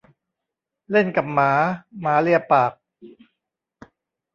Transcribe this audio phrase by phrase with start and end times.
[0.91, 1.51] เล่นกับหมา
[2.01, 2.71] หมาเลียปาก